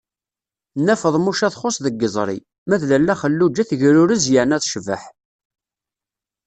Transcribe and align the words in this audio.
Nna 0.79 0.95
Feḍmuca 1.01 1.47
txuṣṣ 1.53 1.77
deg 1.85 1.95
yiẓri, 1.99 2.37
ma 2.67 2.75
d 2.81 2.83
Lalla 2.89 3.13
Xelluǧa 3.21 3.63
tegrurez 3.69 4.23
yerna 4.33 4.57
tecbeḥ. 4.63 5.03